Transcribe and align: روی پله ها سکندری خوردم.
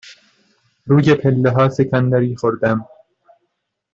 روی 0.85 1.15
پله 1.15 1.51
ها 1.51 1.69
سکندری 1.69 2.35
خوردم. 2.35 2.85